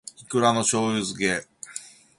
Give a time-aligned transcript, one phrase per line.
[0.17, 1.47] いくらの醬油漬け